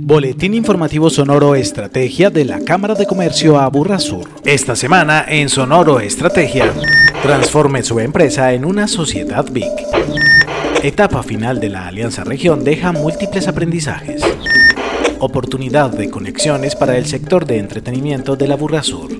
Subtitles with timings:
[0.00, 4.28] Boletín informativo Sonoro Estrategia de la Cámara de Comercio Aburrasur.
[4.44, 6.72] Esta semana en Sonoro Estrategia,
[7.22, 9.70] transforme su empresa en una sociedad big.
[10.82, 14.22] Etapa final de la Alianza Región deja múltiples aprendizajes.
[15.18, 19.17] Oportunidad de conexiones para el sector de entretenimiento de la Burrasur.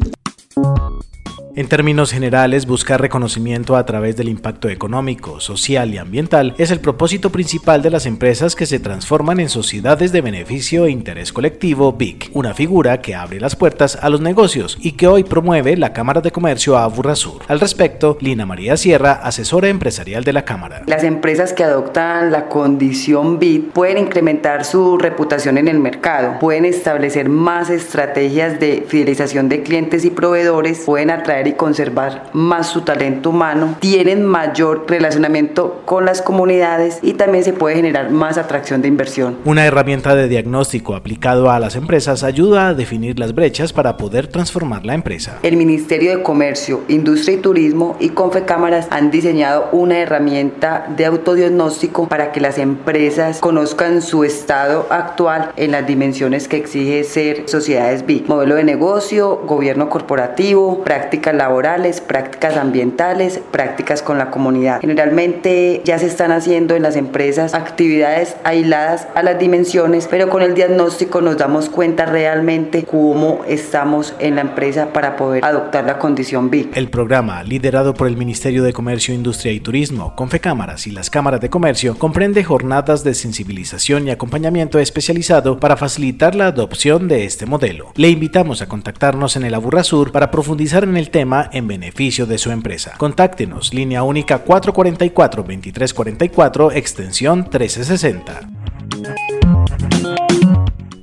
[1.58, 6.78] En términos generales, buscar reconocimiento a través del impacto económico, social y ambiental es el
[6.78, 11.94] propósito principal de las empresas que se transforman en sociedades de beneficio e interés colectivo
[11.94, 15.92] BIC, una figura que abre las puertas a los negocios y que hoy promueve la
[15.92, 17.42] Cámara de Comercio Aburrasur.
[17.48, 20.84] Al respecto, Lina María Sierra, asesora empresarial de la Cámara.
[20.86, 26.64] Las empresas que adoptan la condición BIC pueden incrementar su reputación en el mercado, pueden
[26.64, 32.82] establecer más estrategias de fidelización de clientes y proveedores, pueden atraer y conservar más su
[32.82, 38.82] talento humano, tienen mayor relacionamiento con las comunidades y también se puede generar más atracción
[38.82, 39.36] de inversión.
[39.44, 44.26] Una herramienta de diagnóstico aplicado a las empresas ayuda a definir las brechas para poder
[44.26, 45.38] transformar la empresa.
[45.42, 52.08] El Ministerio de Comercio, Industria y Turismo y Confecámaras han diseñado una herramienta de autodiagnóstico
[52.08, 58.04] para que las empresas conozcan su estado actual en las dimensiones que exige ser sociedades
[58.06, 64.80] BIC, modelo de negocio, gobierno corporativo, prácticas laborales, prácticas ambientales, prácticas con la comunidad.
[64.80, 70.42] Generalmente ya se están haciendo en las empresas actividades aisladas a las dimensiones, pero con
[70.42, 75.98] el diagnóstico nos damos cuenta realmente cómo estamos en la empresa para poder adoptar la
[75.98, 76.76] condición BIC.
[76.76, 81.40] El programa, liderado por el Ministerio de Comercio, Industria y Turismo, Confecámaras y las cámaras
[81.40, 87.46] de comercio, comprende jornadas de sensibilización y acompañamiento especializado para facilitar la adopción de este
[87.46, 87.92] modelo.
[87.94, 91.17] Le invitamos a contactarnos en el Aburrasur para profundizar en el tema
[91.52, 92.94] en beneficio de su empresa.
[92.96, 98.40] Contáctenos, línea única 444-2344, extensión 1360.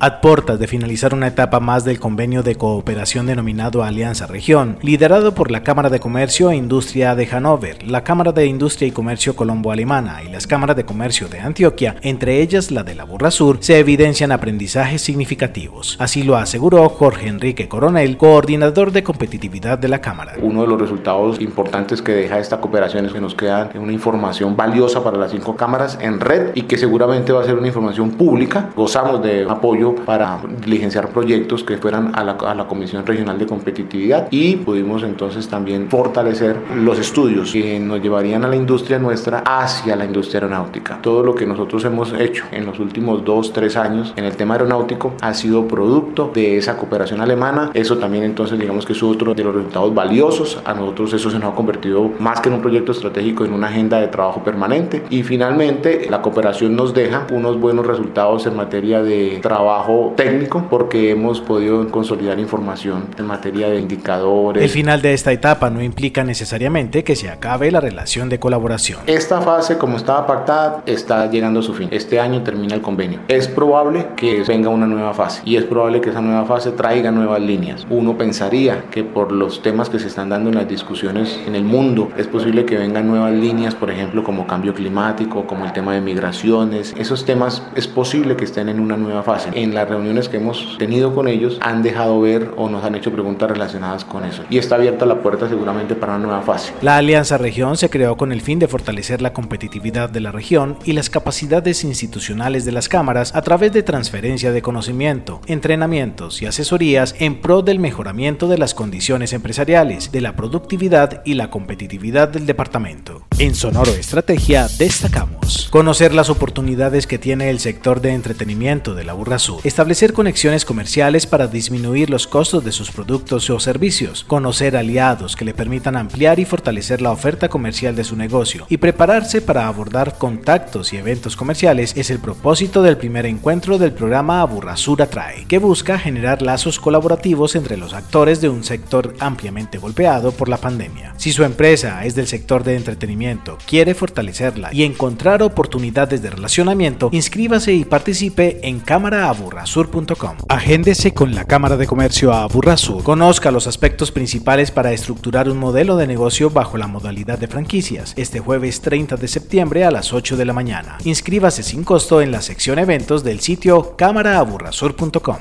[0.05, 5.49] A de finalizar una etapa más del convenio de cooperación denominado Alianza Región, liderado por
[5.49, 10.21] la Cámara de Comercio e Industria de Hannover, la Cámara de Industria y Comercio Colombo-Alemana
[10.23, 13.79] y las Cámaras de Comercio de Antioquia, entre ellas la de la Burra Sur, se
[13.79, 15.95] evidencian aprendizajes significativos.
[15.99, 20.33] Así lo aseguró Jorge Enrique Coronel, coordinador de competitividad de la Cámara.
[20.39, 24.55] Uno de los resultados importantes que deja esta cooperación es que nos queda una información
[24.55, 28.11] valiosa para las cinco cámaras en red y que seguramente va a ser una información
[28.11, 28.69] pública.
[28.75, 33.45] Gozamos de apoyo para diligenciar proyectos que fueran a la, a la Comisión Regional de
[33.45, 39.43] Competitividad y pudimos entonces también fortalecer los estudios que nos llevarían a la industria nuestra
[39.45, 40.99] hacia la industria aeronáutica.
[41.01, 44.55] Todo lo que nosotros hemos hecho en los últimos dos, tres años en el tema
[44.55, 47.71] aeronáutico ha sido producto de esa cooperación alemana.
[47.73, 50.59] Eso también entonces digamos que es otro de los resultados valiosos.
[50.65, 53.67] A nosotros eso se nos ha convertido más que en un proyecto estratégico en una
[53.67, 55.03] agenda de trabajo permanente.
[55.09, 59.74] Y finalmente la cooperación nos deja unos buenos resultados en materia de trabajo
[60.15, 64.63] técnico porque hemos podido consolidar información en materia de indicadores.
[64.63, 69.01] El final de esta etapa no implica necesariamente que se acabe la relación de colaboración.
[69.07, 71.89] Esta fase, como estaba pactada, está llegando a su fin.
[71.91, 73.19] Este año termina el convenio.
[73.27, 77.11] Es probable que venga una nueva fase y es probable que esa nueva fase traiga
[77.11, 77.85] nuevas líneas.
[77.89, 81.63] Uno pensaría que por los temas que se están dando en las discusiones en el
[81.63, 85.93] mundo, es posible que vengan nuevas líneas, por ejemplo, como cambio climático, como el tema
[85.93, 86.93] de migraciones.
[86.97, 90.77] Esos temas es posible que estén en una nueva fase en las reuniones que hemos
[90.77, 94.43] tenido con ellos han dejado ver o nos han hecho preguntas relacionadas con eso.
[94.49, 96.73] Y está abierta la puerta seguramente para una nueva fase.
[96.81, 100.77] La Alianza Región se creó con el fin de fortalecer la competitividad de la región
[100.85, 106.45] y las capacidades institucionales de las cámaras a través de transferencia de conocimiento, entrenamientos y
[106.45, 112.29] asesorías en pro del mejoramiento de las condiciones empresariales, de la productividad y la competitividad
[112.29, 113.23] del departamento.
[113.39, 115.34] En Sonoro Estrategia destacamos
[115.69, 119.59] conocer las oportunidades que tiene el sector de entretenimiento de la Burra Sur.
[119.63, 125.45] Establecer conexiones comerciales para disminuir los costos de sus productos o servicios, conocer aliados que
[125.45, 128.65] le permitan ampliar y fortalecer la oferta comercial de su negocio.
[128.69, 133.91] Y prepararse para abordar contactos y eventos comerciales es el propósito del primer encuentro del
[133.91, 139.77] programa Aburrasura Trae, que busca generar lazos colaborativos entre los actores de un sector ampliamente
[139.77, 141.13] golpeado por la pandemia.
[141.17, 147.09] Si su empresa es del sector de entretenimiento, quiere fortalecerla y encontrar oportunidades de relacionamiento,
[147.11, 150.37] inscríbase y participe en Cámara Aburrasura aburrasur.com.
[150.49, 153.03] Agéndese con la Cámara de Comercio a Aburrasur.
[153.03, 158.13] Conozca los aspectos principales para estructurar un modelo de negocio bajo la modalidad de franquicias.
[158.17, 160.97] Este jueves 30 de septiembre a las 8 de la mañana.
[161.03, 165.37] Inscríbase sin costo en la sección eventos del sitio cámaraaburrasur.com.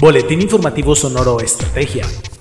[0.00, 2.04] Boletín informativo Sonoro Estrategia.